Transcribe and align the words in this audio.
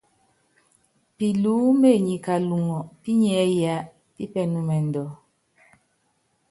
Pilúméné 1.17 1.89
nyi 2.05 2.15
kaluŋɔ 2.25 2.77
pinyiɛ́ 3.01 3.45
yá 3.61 3.75
pípɛnúmɛndú. 4.15 5.03